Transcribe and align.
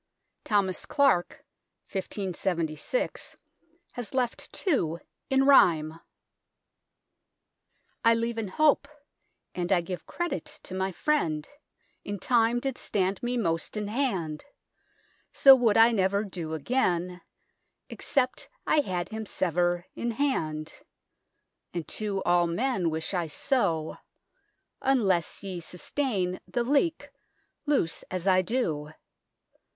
Thomas 0.43 0.87
Clarke, 0.87 1.45
1576, 1.91 3.37
has 3.91 4.15
left 4.15 4.51
two, 4.51 4.99
in 5.29 5.43
rhyme: 5.45 5.99
I 8.03 8.15
leve 8.15 8.39
in 8.39 8.47
hope, 8.47 8.87
and 9.53 9.71
I 9.71 9.81
give 9.81 10.07
credit 10.07 10.45
to 10.63 10.73
mi 10.73 10.91
frinde, 10.91 11.49
in 12.03 12.17
time 12.17 12.59
did 12.59 12.79
stande 12.79 13.21
me 13.21 13.37
moste 13.37 13.77
in 13.77 13.89
hande, 13.89 14.43
so 15.31 15.55
woulde 15.55 15.77
I 15.77 15.91
never 15.91 16.23
do 16.23 16.55
againe, 16.55 17.21
except 17.87 18.49
I 18.65 18.79
hade 18.79 19.09
hime 19.09 19.25
sver 19.27 19.83
in 19.93 20.09
hande, 20.09 20.73
and 21.75 21.87
to 21.89 22.23
al 22.25 22.47
men 22.47 22.89
wishe 22.89 23.13
I 23.13 23.27
so, 23.27 23.97
unles 24.81 25.43
ye 25.43 25.59
sussteine 25.59 26.39
the 26.47 26.63
leke 26.63 27.09
lose 27.67 28.01
as 28.09 28.27
I 28.27 28.41
do. 28.41 28.89